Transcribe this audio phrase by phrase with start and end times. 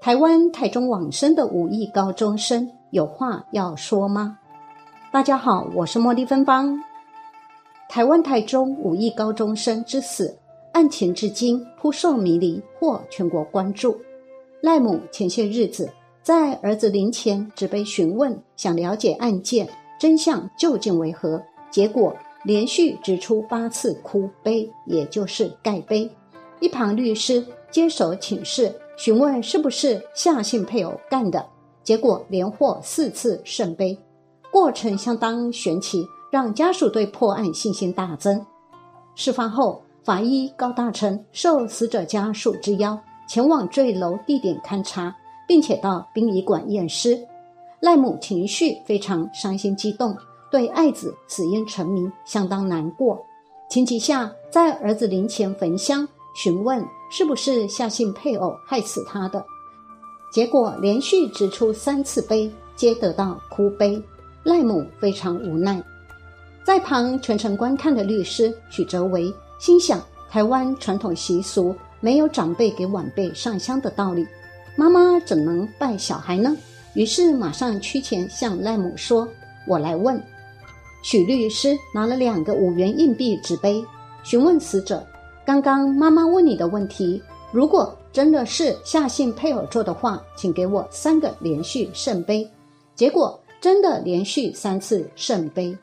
[0.00, 4.38] 台湾台中往生的五亿高中生有话要说吗？
[5.10, 6.80] 大家好，我是茉莉芬芳。
[7.88, 10.38] 台湾台中五亿高中生之死
[10.70, 14.00] 案情至今扑朔迷离，获全国关注。
[14.60, 15.90] 赖母前些日子
[16.22, 19.68] 在儿子临前只被询问，想了解案件
[19.98, 21.42] 真相究竟为何，
[21.72, 26.08] 结果连续指出八次哭悲，也就是盖悲。
[26.60, 28.72] 一旁律师接手请示。
[28.98, 31.46] 询问是不是夏姓配偶干的，
[31.84, 33.96] 结果连获四次圣杯，
[34.50, 38.44] 过程相当玄奇，让家属对破案信心大增。
[39.14, 45.14] 事发后，法医高大成受死者家属之邀，前往坠楼地点勘查，
[45.46, 47.24] 并且到殡仪馆验尸。
[47.78, 50.16] 赖母情绪非常伤心激动，
[50.50, 53.24] 对爱子死因成谜相当难过，
[53.70, 56.08] 情急下在儿子灵前焚香。
[56.34, 59.44] 询问是不是夏姓配偶害死他的，
[60.32, 64.02] 结果连续指出三次悲，皆得到哭悲，
[64.42, 65.82] 赖母非常无奈。
[66.62, 74.26] 在旁全程观看的律师许哲维心想：台湾传统习俗没有长辈给晚辈上香的道理，
[74.76, 76.54] 妈妈怎能拜小孩呢？
[76.94, 79.26] 于是马上屈前向赖母说
[79.66, 80.22] ：“我来问。”
[81.02, 83.82] 许律师拿了两个五元硬币纸杯，
[84.22, 85.06] 询问死者。
[85.48, 92.46] 刚刚妈妈问你的问题，如果真的是夏姓配偶做的话，请给我三个连续圣杯。
[92.94, 95.74] 结果真的连续三次圣杯。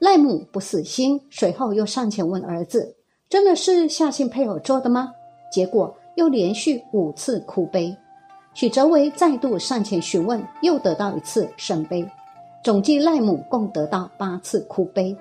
[0.00, 2.92] 赖母不死心，随后又上前问儿子
[3.30, 5.12] ：“真的是夏姓配偶做的吗？”
[5.52, 7.96] 结果又连续五次哭悲。
[8.52, 12.04] 许哲维再度上前询问，又得到一次圣杯。
[12.64, 15.16] 总计赖母共得到八次哭悲。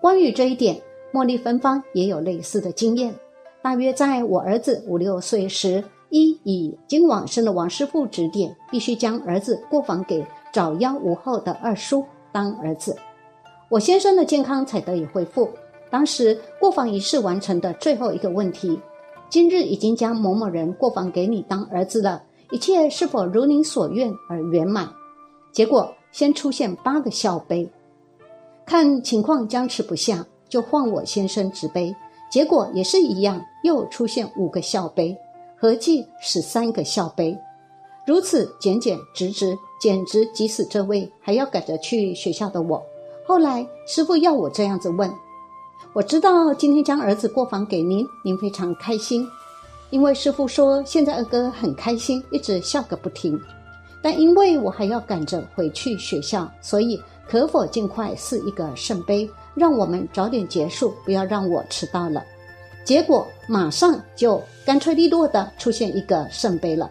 [0.00, 0.80] 关于这一点。
[1.12, 3.14] 茉莉芬芳也有类似的经验，
[3.62, 12.94] 大约在我儿子五六岁时，一以经往生的王师傅指点，必须将儿子过房给早夭无后的二叔当儿子，
[13.70, 15.48] 我先生的健康才得以恢复。
[15.90, 18.78] 当时过房仪式完成的最后一个问题，
[19.30, 24.86] 今日已经将某某人过房给你当儿子了，一切是否如您所愿而圆满？
[25.52, 27.66] 结果先出现八个笑杯，
[28.66, 30.26] 看情况僵持不下。
[30.48, 31.94] 就换我先生执杯，
[32.30, 35.16] 结果也是一样，又出现五个笑杯，
[35.56, 37.38] 合计十三个笑杯，
[38.06, 42.82] 如此减减直直，简直急死这位还要赶着去学校的我。
[43.26, 45.12] 后来师傅要我这样子问，
[45.92, 49.28] 我知道今天将儿子过房给您，您非常开心，
[49.90, 53.38] 因为师傅说现在二哥很开心，一直笑个不停。
[54.00, 59.28] 但因为我还要赶着回去学校，所以可否尽快赐一个圣杯？
[59.58, 62.24] 让我们早点结束，不要让我迟到了。
[62.84, 66.90] 结果马上就干脆利落的出现一个圣杯了。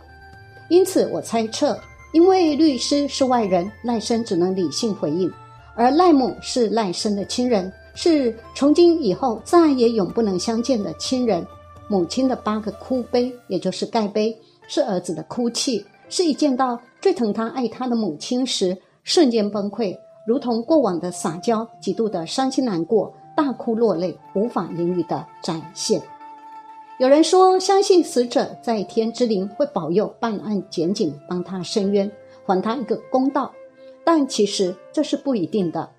[0.70, 1.80] 因此我猜测，
[2.14, 5.28] 因为律师是外人，赖生只能理性回应；
[5.76, 11.44] 而赖母是赖生的亲人，是从今以后再也永不能相见的亲人。
[11.88, 19.98] 母亲的八个哭杯，也就是盖杯，是儿子的哭泣，是一见到最疼他爱他的母亲时瞬间崩溃。
[20.28, 26.02] 如同过往的撒娇，极度的伤心难过，大哭落泪，无法言语的展现。
[26.98, 32.12] 有人说，相信死者在天之灵会保佑办案检警，帮他伸冤，
[32.46, 33.54] 还他一个公道。
[34.04, 35.90] 但其实这是不一定的。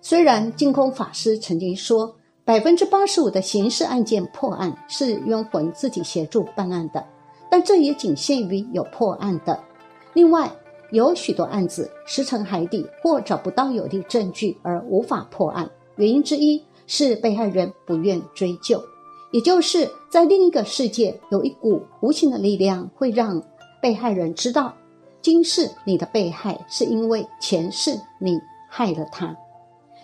[0.00, 7.04] 虽然净空法师曾经说，百分之八十五的刑事案件破案是冤魂自己协助办案的，
[7.50, 9.58] 但这也仅限于有破案的。
[10.14, 10.48] 另外。
[10.90, 15.70] 有许多案子石沉海底，或找不到有力证据而无法破案。
[15.96, 18.82] 原因之一是被害人不愿追究，
[19.32, 23.42] 也就是在另一个世界有一股无形的力量，会让
[23.80, 24.74] 被害人知道，
[25.22, 29.36] 今世你的被害是因为前世你害了他。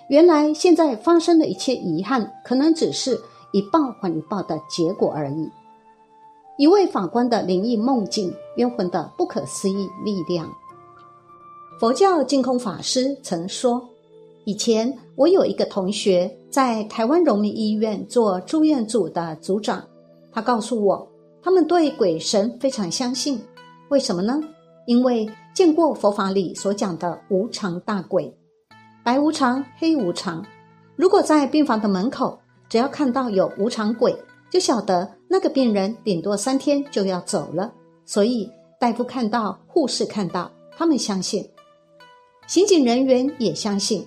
[0.09, 3.21] 原来现在发生的一切遗憾，可能只是
[3.53, 5.51] 一报还一报的结果而已。
[6.59, 10.49] 一位法官的灵异梦境，冤魂的不可思议力量。
[11.79, 13.87] 佛教净空法师曾说
[14.47, 19.87] ：“以前我有一个同学在台湾荣民医院做住院组的组长，
[20.33, 21.07] 他告诉我，
[21.43, 23.39] 他们对鬼神非常相信。
[23.91, 24.41] 为什么呢？
[24.87, 28.35] 因为见过佛法里所讲的无常大鬼，
[29.05, 30.43] 白无常、黑无常。
[30.97, 32.39] 如果在病房的门口，
[32.71, 34.17] 只要看到有无常鬼，
[34.51, 37.71] 就晓得那个病人顶多三天就要走了。
[38.07, 38.51] 所以
[38.81, 41.47] 大夫看到，护士看到，他们相信。”
[42.47, 44.07] 刑警人员也相信，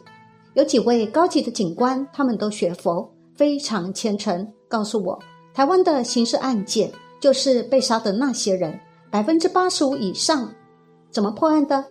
[0.53, 4.47] 有几位高级的警官，他们都学佛，非常虔诚。
[4.69, 5.19] 告诉我，
[5.53, 8.79] 台湾的刑事案件就是被杀的那些人，
[9.11, 10.49] 百分之八十五以上，
[11.11, 11.83] 怎么破案的？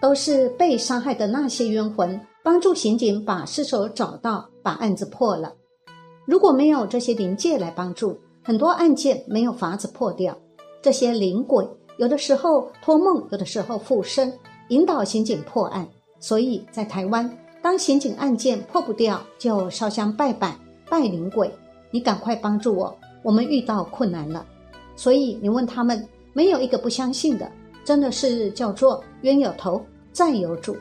[0.00, 5.52] 都是被伤害的那些冤魂帮助刑警把尸首找到，把案子破了。
[6.26, 10.36] 如果没有这些灵界来帮助，很多案件没有法子破掉。
[10.82, 11.66] 这些灵鬼
[11.96, 14.30] 有的时候托梦，有的时候附身，
[14.68, 15.86] 引导刑警破案。
[16.20, 17.30] 所以在台湾，
[17.60, 20.56] 当刑警案件破不掉，就烧香拜拜
[20.88, 21.50] 拜灵鬼。
[21.90, 24.46] 你赶快帮助我，我们遇到困难了。
[24.96, 27.50] 所以你问他们，没有一个不相信的，
[27.84, 29.84] 真的是叫做冤有头。
[30.12, 30.76] 债有主，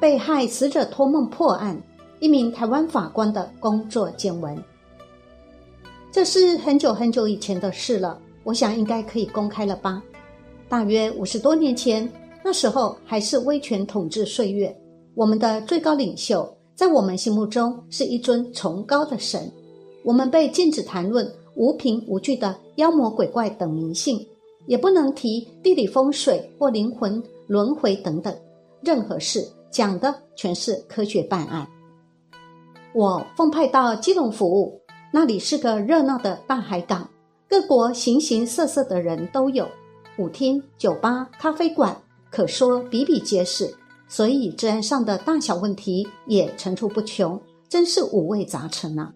[0.00, 1.80] 被害死者托梦破案，
[2.18, 4.60] 一名台湾法官的工作见闻。
[6.10, 10.02] 这是很久很久以前的事了，我想应该可以公开了吧？
[10.74, 12.12] 大约五十多年前，
[12.44, 14.76] 那时候还是威权统治岁月，
[15.14, 16.44] 我们的最高领袖
[16.74, 19.48] 在我们心目中是一尊崇高的神，
[20.04, 24.18] 我们被禁止谈论无凭无据的妖魔鬼怪等迷信，
[24.66, 27.22] 也不能提地理风水或灵魂。
[27.46, 28.34] 轮回等等，
[28.82, 31.64] 任何事讲的全是科学办案。
[32.92, 34.80] 我奉派到基隆服务，
[35.12, 37.08] 那里是个热闹的大海港，
[37.48, 39.68] 各国形形色色的人都有，
[40.18, 41.96] 舞厅、酒吧、咖啡馆，
[42.30, 43.74] 可说比比皆是。
[44.06, 49.12] 所以治安上的大小问题也层出不穷，真是五味杂陈啊！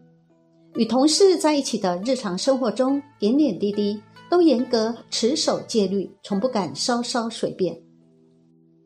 [0.75, 7.79] 与同事在一起的日常生活中，点点滴滴都严格持守戒律，从不敢稍稍随便。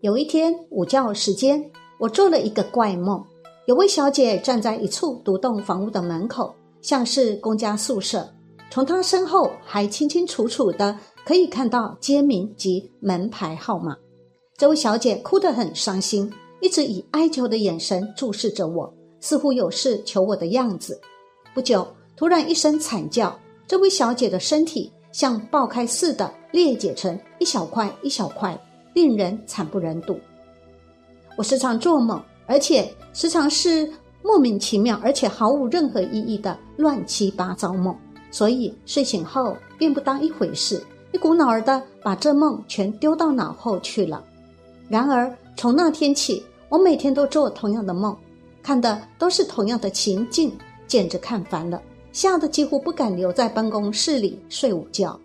[0.00, 3.25] 有一天午觉时间，我做了一个怪梦。
[3.67, 8.29] 有位小姐站在一处独栋房屋的门口，像是公家宿舍。
[8.70, 13.97] 从她身后还清清楚楚的可以看到街名及门牌号码。
[14.57, 21.01] 这位小姐哭得很伤心，一直以哀求的眼神注视着我，似乎有事求我的样子。
[21.55, 21.87] 不久，
[22.17, 28.61] 突然一声惨叫，这位小姐的身体像爆开似的裂解成一小块一小块。
[28.95, 30.21] 令人惨不忍睹。
[31.39, 33.91] 我时常做梦，而且时常是
[34.23, 37.97] 莫名其妙，而且毫无任何意义的乱七八糟梦。
[38.31, 44.25] 所以睡醒后并不当一回事，一股脑儿的把这梦全丢到脑后去了。
[44.88, 48.17] 然而从那天起，我每天都做同样的梦，
[48.62, 50.53] 看的都是同样的情境，
[50.87, 51.81] 简直看烦了，
[52.12, 55.19] 吓得几乎不敢留在办公室里睡午觉。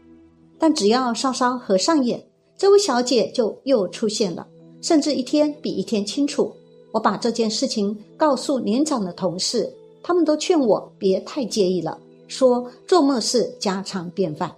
[0.59, 2.21] 但只要稍稍合上眼，
[2.57, 4.45] 这位小姐就又出现了，
[4.81, 6.51] 甚至一天比一天清楚。
[6.91, 11.97] 我把这件事情告诉年长的同事，他们都劝我别太介意了，
[12.27, 14.53] 说做梦是家常便饭。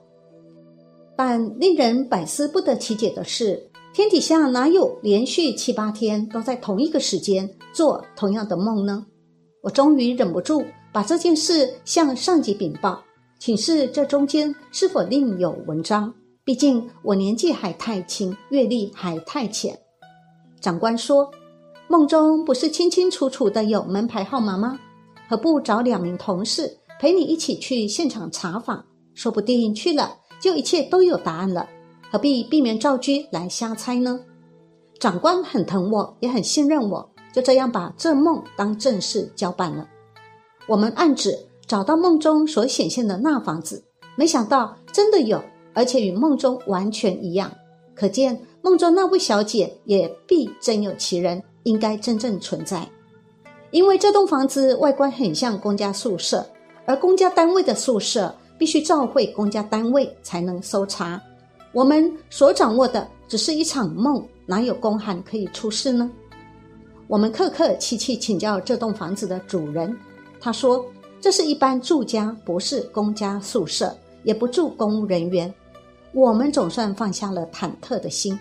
[1.21, 9.05] 但令人百思不得其解的是，天底下哪有连续七八天都在同一个时间做同样的梦呢？
[9.61, 10.63] 我终于忍不住
[10.93, 13.03] 把这件事向上级禀报，
[13.37, 16.13] 请示这中间是否另有文章。
[16.45, 19.77] 毕竟我年纪还太轻，阅历还太浅。
[20.61, 21.29] 长官说
[21.89, 24.79] ：“梦中不是清清楚楚的有门牌号码吗？
[25.27, 28.85] 何不找两名同事陪你一起去现场查访？
[29.13, 31.67] 说不定去了就一切都有答案了。
[32.11, 34.19] 何必避免赵居来瞎猜呢？”
[34.99, 39.87] 长官很疼我，也很信任我，就这样把这梦当正事交办了。
[40.67, 43.83] 我们暗指找到梦中所显现的那房子，
[44.15, 45.41] 没想到真的有。
[45.75, 47.49] 而且与梦中完全一样，
[47.95, 52.85] 可见梦中那位小姐也必真有其人，应该真正存在。
[53.71, 56.45] 因为这栋房子外观很像公家宿舍，
[56.85, 61.19] 而公家单位的宿舍必须照会公家单位才能搜查。
[61.71, 66.11] 我们所掌握的只是一场梦，哪有公函可以出示呢？
[67.07, 69.97] 我们客客气气请教这栋房子的主人，
[70.39, 70.85] 他说
[71.19, 73.95] 这是一般住家，不是公家宿舍。
[74.23, 75.51] 也不住公务人员，
[76.11, 78.37] 我们总算放下了忐忑的心。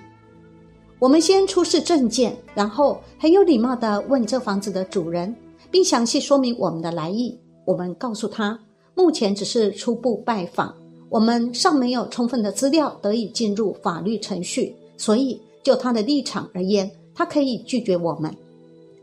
[0.99, 5.33] 我们先出示证件，然后很有礼貌的问这房子的主人，
[5.71, 7.39] 并详细说明我们的来意。
[7.65, 8.59] 我们告诉他，
[8.99, 10.75] 目前只是初步拜访，
[11.09, 18.35] 我们尚没有充分的资料得以进入法律程序，所以就他的立场而言，他可以拒绝我们。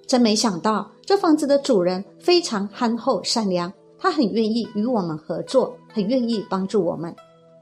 [0.06, 3.72] 真没想到，这房子的主人非常憨厚善良。
[3.98, 7.16] 他很愿意与我们合作，很愿意帮助我们。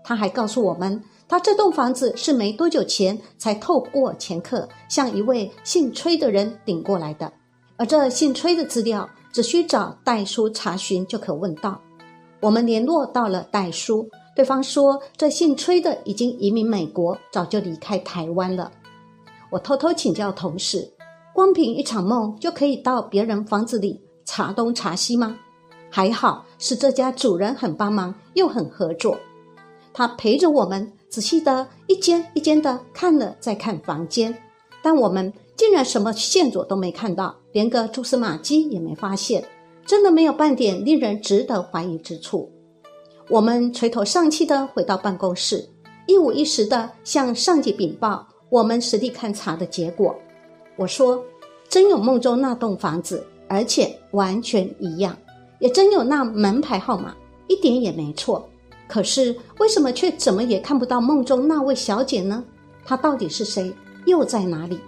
[0.03, 0.99] 他还告诉我们，
[1.29, 7.31] 他这栋房子是没多久前才透过前客向一位姓崔的人顶过来的，
[7.77, 11.79] 而这姓崔的资料只需找代书查询就可问到。
[12.43, 18.69] 我们联络到了代书，对方说这姓崔的已经移民美国，早就离开台湾了。
[19.49, 20.91] 我偷偷请教同事，
[21.33, 25.39] 光凭一场梦就可以到别人房子里查东查西吗？
[25.89, 29.17] 还好是这家主人很帮忙，又很合作。
[29.93, 34.37] 他陪着我们仔细的一间一间的看了再看房间，
[34.81, 39.45] 但我们竟然什么线索都没看到，连个蛛丝马迹也没发现，
[39.85, 42.51] 真的没有半点令人值得怀疑之处。
[43.29, 45.67] 我们垂头丧气的回到办公室，
[46.07, 50.15] 一五一十的向上级禀报我们实地勘察的结果。
[50.75, 51.23] 我说
[51.69, 55.17] ：“真有梦中那栋房子，而且完全一样，
[55.59, 57.15] 也真有那门牌号码，
[57.47, 58.47] 一点也没错。
[58.87, 62.43] 可是为什么却怎么也看不到梦中那位小姐呢？
[62.85, 63.73] 她到底是谁？
[64.05, 64.79] 又在哪里？”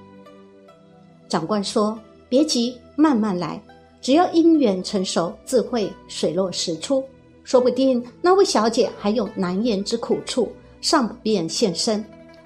[1.30, 1.98] 长官说
[2.28, 3.62] ：“别急，慢慢来，
[4.06, 7.04] 只要因缘成熟，自会水落石出。
[7.44, 10.48] 说不定那位小姐还有难言之苦处，
[10.80, 12.06] 尚不便现身。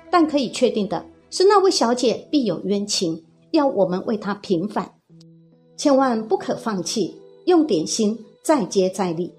[0.09, 4.89] 但可以确定的是，那位小姐必有冤情。”要我们为他平反，
[5.75, 7.13] 千万不可放弃，
[7.43, 9.29] 用点心再接再厉。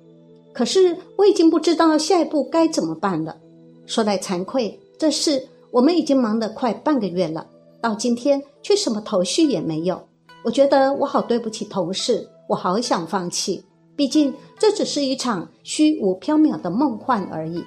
[0.53, 3.39] 可是我已经不知道下一步该怎么办了。
[3.87, 7.47] 说来惭愧，这事我们已经忙了快半个月了，
[7.81, 10.10] 到今天却什么头绪也没有。
[10.43, 13.65] 我觉得我好对不起同事，我好想放弃。
[13.95, 17.65] 毕竟这只是一场虚无缥缈的梦幻而已。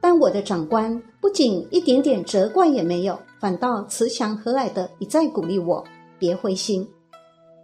[0.00, 3.18] 但我的长官不仅一点点责怪也没有。
[3.40, 5.84] 反倒慈祥和蔼的一再鼓励我
[6.16, 6.88] 别灰心。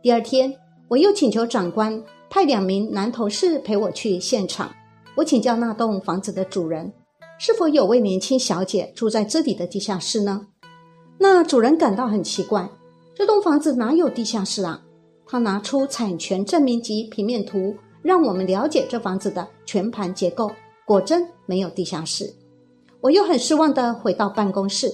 [0.03, 0.53] 第二天，
[0.89, 4.75] 我又请求长官派两名男同事陪我去现场。
[5.15, 6.93] 我请教那栋房子的主人，
[7.39, 10.49] 是否有位年轻小姐住在这里的地下室呢？
[11.17, 12.69] 那主人感到很奇怪，
[13.19, 14.81] 这栋房子哪有地下室啊？
[15.27, 20.49] 他拿出产权证明及平面图，让我们了解这房子的全盘结构，
[20.87, 22.33] 果真没有地下室。
[23.01, 24.89] 我又很失望的回到办公室。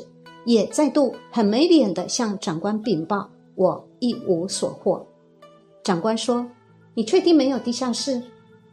[0.47, 5.07] 也再度很没脸的向长官禀报，我一无所获。
[5.83, 6.47] 长官说
[6.95, 8.23] ：“你确定没有地下室？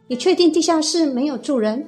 [0.06, 1.86] 你确定地下室没有住人？”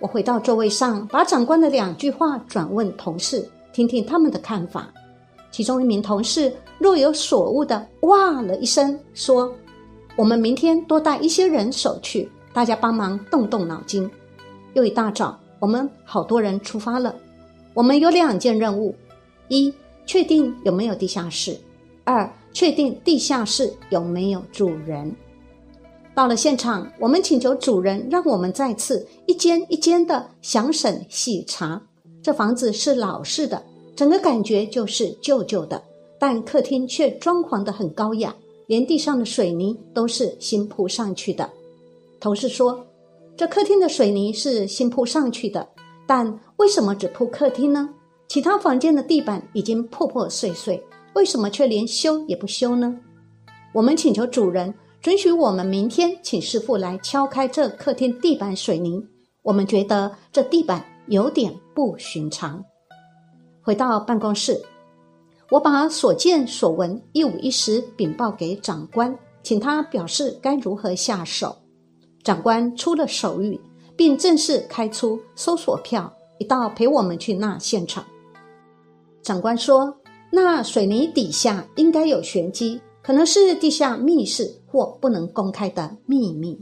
[0.00, 4.92] 我回到座位上，把长官的两句话转问同事，听听他们的看法。
[5.54, 9.54] 其中一名同事若有所悟的哇了一声，说
[10.18, 14.10] ：“我们明天多带一些人手去，大家帮忙动动脑筋。”
[14.74, 17.14] 又一大早，我们好多人出发了。
[17.72, 18.96] 我们有两件任务：
[19.46, 19.72] 一、
[20.04, 21.52] 确定有没有地下室；
[22.02, 25.14] 二、确定地下室有没有主人。
[26.16, 31.80] 到了现场，我们请求主人让我们再次一间一间的详审细查。
[32.20, 33.62] 这房子是老式的，
[33.96, 35.82] 整个感觉就是旧旧的，
[36.18, 38.34] 但客厅却装潢的很高雅，
[38.66, 41.48] 连地上的水泥都是新铺上去的。
[42.20, 42.84] 同事说，
[43.36, 45.68] 这客厅的水泥是新铺上去的。
[46.06, 47.88] 但为什么只铺客厅呢？
[48.28, 50.82] 其他房间的地板已经破破碎碎，
[51.14, 52.94] 为什么却连修也不修呢？
[53.72, 59.02] 我们请求主人准许我们明天请师傅来敲开这客厅地板水泥。
[59.42, 62.62] 我们觉得这地板有点不寻常。
[63.64, 64.62] 回到办公室，
[65.50, 71.56] 我把所见所闻一五一十禀报给长官，请他表示该如何下手。
[72.22, 73.58] 长官出了手谕。
[73.96, 78.04] 并正式开出搜索票，一道陪我们去那现场。
[79.22, 79.96] 长官说
[80.32, 86.58] ：“那水泥底下应该有玄机，可能是地下密室或不能公开的秘密。”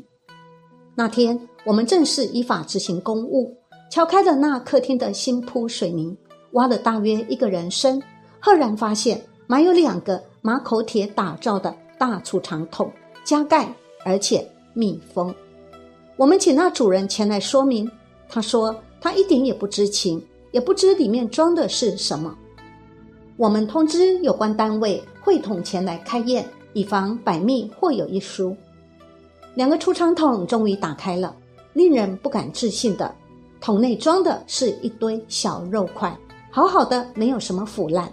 [0.95, 3.57] 那天，我们正式依法执行公务，
[3.91, 6.15] 敲开了那客厅的新铺水泥，
[6.53, 8.03] 挖了大约一个人深，
[8.41, 12.91] 赫然发现埋有两个马口铁打造的大储藏桶，
[13.25, 13.73] 加盖
[14.05, 15.35] 而且密封。
[16.17, 17.91] 我们请那主人前来说明，
[18.29, 22.37] 他说他一点也不知情，也不知里面装的是什么。
[23.37, 28.55] 我们通知有关单位会同前来开验，以防百密或有一疏。
[29.55, 31.35] 两个储藏桶终于打开了，
[31.73, 33.13] 令人不敢置信的，
[33.61, 36.17] 桶内装的是一堆小肉块，
[36.53, 38.13] 好好的，没有什么腐烂。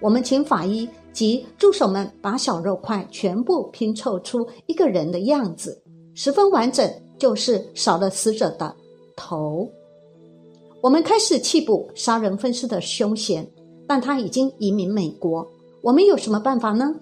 [0.00, 5.82] 我们请法医及助手们把小肉块全部拼凑出一个人的样子，
[6.14, 6.90] 十分完整。
[7.18, 8.74] 就是少了死者的
[9.14, 9.70] 头。
[10.80, 13.48] 我们开始缉捕杀人分尸的凶嫌，
[13.86, 15.46] 但他已经移民美国。
[15.82, 16.92] 我们有什么办法呢？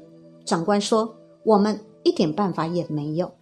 [0.44, 3.32] 长官说：“我们一点办法也没有。”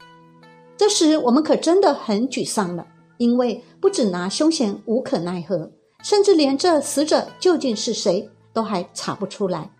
[0.78, 5.68] 这时我们可真的很沮丧了，因为不止拿凶嫌无可奈何，
[6.02, 9.70] 甚至连这死者究竟是谁都还查不出来。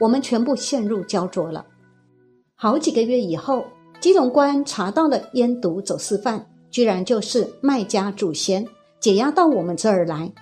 [0.00, 1.64] 我们全部陷入焦灼了。
[2.54, 3.64] 好几个月以后。
[4.00, 8.64] 基隆官查到了烟毒走私犯，居然就是卖家祖先，
[9.00, 10.32] 解押到我们这儿来，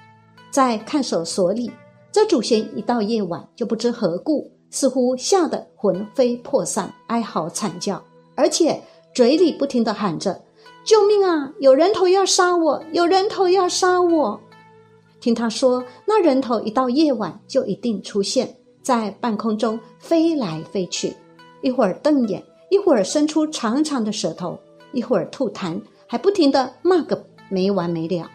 [0.50, 1.70] 在看守所里，
[2.12, 8.78] 这祖先一到夜晚就不知何故，似乎吓得魂飞魄散，哀嚎惨叫，而且
[9.14, 10.42] 嘴里不停的喊着
[10.84, 11.50] ：“救命啊！
[11.58, 14.38] 有人头要杀我，有人头要杀我！
[15.20, 21.12] 听他说，那人头一到夜晚就一定出现在半空中飞来飞去，
[21.62, 24.58] 一会儿瞪眼，一会儿伸出长长的舌头，
[24.92, 28.30] 一会儿吐痰，还不停的骂个没完没了。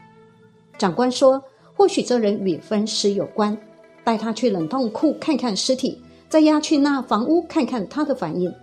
[0.78, 1.42] 长官说，
[1.76, 3.58] 或许这人与分尸有关，
[4.04, 8.54] 带他去冷冻库看看尸体，再押去那房屋看看他的反应，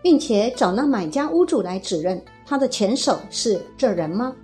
[0.00, 4.34] 并且找那买家屋主来指认他的前手是这人吗？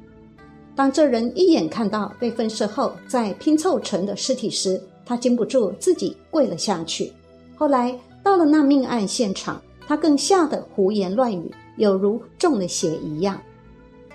[0.77, 7.13] 当这人一眼看到被分尸后再拼凑成的尸体时，他禁不住自己跪了下去。
[7.55, 13.41] 后来到了那命案现场，他更吓得胡言乱语，有如中了邪一样。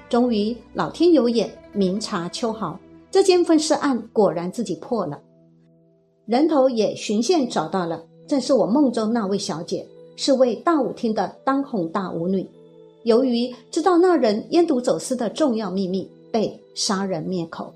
[0.09, 2.77] 终于老天有眼，明察秋毫，
[3.09, 5.17] 这件分尸案果然自己破了，
[6.25, 9.87] 人头也循线找到了，正是我梦中那位小姐，
[10.17, 12.45] 是位大舞厅的当红大舞女。
[13.03, 16.09] 由于知道那人烟毒走私的重要秘密。
[16.31, 17.73] 被杀人灭口，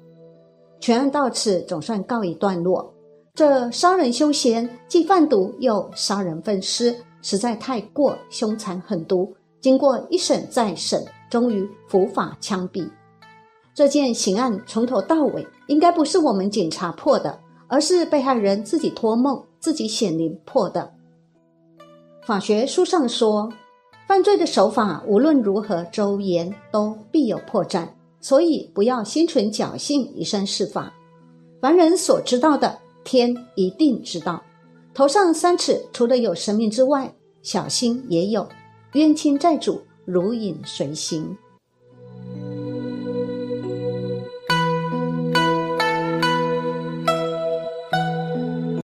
[0.79, 2.93] 全案到此总算告一段落。
[3.35, 9.33] 这杀人休闲，既贩毒又杀人分尸，实在太过凶残狠毒。
[9.59, 12.87] 经过一审再审，终于伏法枪毙。
[13.73, 20.93] 这件刑案从头到尾应该不是我们警察破的，而是被害人自己托梦、自己显灵破的。
[22.23, 23.51] 法学书上说，
[24.07, 27.87] 犯罪的手法无论如何周延，都必有破绽。
[28.23, 30.93] 所以不要心存侥幸，以身试法。
[31.61, 34.41] 凡人所知道的，天一定知道。
[34.93, 38.47] 头上三尺，除了有神明之外，小心也有
[38.93, 41.35] 冤亲债主如影随形。